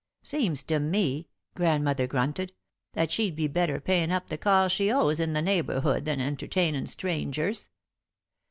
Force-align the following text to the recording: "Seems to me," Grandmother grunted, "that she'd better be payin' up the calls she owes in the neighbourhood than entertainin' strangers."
"Seems 0.23 0.63
to 0.63 0.79
me," 0.79 1.27
Grandmother 1.53 2.07
grunted, 2.07 2.53
"that 2.93 3.11
she'd 3.11 3.35
better 3.53 3.75
be 3.75 3.81
payin' 3.83 4.11
up 4.11 4.29
the 4.29 4.37
calls 4.39 4.71
she 4.71 4.91
owes 4.91 5.19
in 5.19 5.33
the 5.33 5.43
neighbourhood 5.43 6.05
than 6.05 6.19
entertainin' 6.19 6.87
strangers." 6.87 7.69